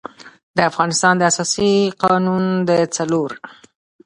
د 0.55 0.57
افغانستان 0.69 1.13
د 1.17 1.21
اساسي 1.31 1.71
قـانون 2.01 2.43
د 2.67 2.71
څلور 2.95 3.29